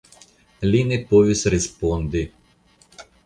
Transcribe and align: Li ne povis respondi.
Li 0.69 0.79
ne 0.91 0.97
povis 1.11 1.43
respondi. 1.55 2.25